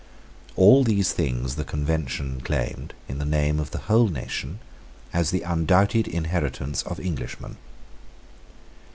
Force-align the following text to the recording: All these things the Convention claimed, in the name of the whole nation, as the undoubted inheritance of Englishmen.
All 0.55 0.83
these 0.83 1.13
things 1.13 1.57
the 1.57 1.63
Convention 1.63 2.41
claimed, 2.43 2.95
in 3.07 3.19
the 3.19 3.23
name 3.23 3.59
of 3.59 3.69
the 3.69 3.77
whole 3.85 4.07
nation, 4.07 4.57
as 5.13 5.29
the 5.29 5.43
undoubted 5.43 6.07
inheritance 6.07 6.81
of 6.81 6.99
Englishmen. 6.99 7.57